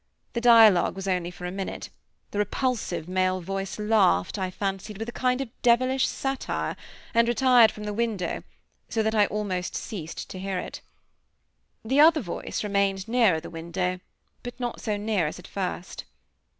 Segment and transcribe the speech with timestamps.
[0.33, 1.91] The dialogue was only for a minute;
[2.31, 6.75] the repulsive male voice laughed, I fancied, with a kind of devilish satire,
[7.13, 8.41] and retired from the window,
[8.89, 10.81] so that I almost ceased to hear it.
[11.85, 13.99] The other voice remained nearer the window,
[14.41, 16.05] but not so near as at first.